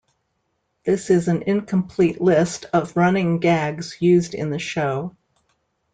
This 0.83 1.11
is 1.11 1.27
an 1.27 1.43
incomplete 1.43 2.19
list 2.19 2.65
of 2.73 2.97
running 2.97 3.37
gags 3.37 3.97
used 4.01 4.33
in 4.33 4.49
the 4.49 4.57
show. 4.57 5.15